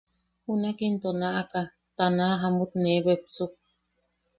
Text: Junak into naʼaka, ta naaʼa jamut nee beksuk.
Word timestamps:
Junak 0.43 0.77
into 0.87 1.09
naʼaka, 1.19 1.61
ta 1.95 2.05
naaʼa 2.17 2.35
jamut 2.41 2.71
nee 2.81 2.99
beksuk. 3.05 3.53